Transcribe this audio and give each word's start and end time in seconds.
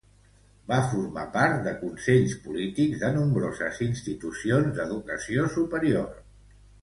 Va 0.69 0.77
formar 0.93 1.25
part 1.33 1.59
de 1.67 1.73
consells 1.81 2.33
polítics 2.45 3.03
de 3.03 3.11
nombroses 3.17 3.83
institucions 3.89 4.75
d'educació 4.79 5.47
superior. 5.59 6.09